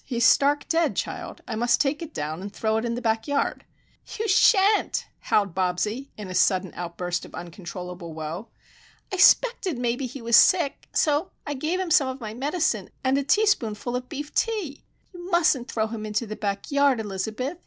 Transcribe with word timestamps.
He's 0.03 0.25
stark 0.25 0.67
dead, 0.67 0.95
child! 0.95 1.41
I 1.47 1.53
must 1.55 1.79
take 1.79 2.01
it 2.01 2.11
down 2.11 2.41
and 2.41 2.51
throw 2.51 2.77
it 2.77 2.85
into 2.85 2.95
the 2.95 3.01
back 3.03 3.27
yard." 3.27 3.65
"You 4.17 4.27
shan't!" 4.27 5.05
howled 5.19 5.53
Bobsie, 5.53 6.09
in 6.17 6.27
a 6.27 6.33
sudden 6.33 6.71
outburst 6.73 7.23
of 7.23 7.35
uncontrollable 7.35 8.11
woe. 8.11 8.47
"I 9.13 9.17
'spected 9.17 9.77
maybe 9.77 10.07
he 10.07 10.19
was 10.19 10.35
sick; 10.35 10.89
so 10.91 11.29
I 11.45 11.53
gave 11.53 11.79
him 11.79 11.91
some 11.91 12.07
of 12.07 12.19
my 12.19 12.33
medicine 12.33 12.89
and 13.03 13.15
a 13.19 13.23
teaspoonful 13.23 13.95
of 13.95 14.09
beef 14.09 14.33
tea! 14.33 14.83
You 15.13 15.29
mustn't 15.29 15.69
throw 15.71 15.85
him 15.85 16.03
into 16.03 16.25
the 16.25 16.35
back 16.35 16.71
yard, 16.71 16.99
Elizabeth! 16.99 17.59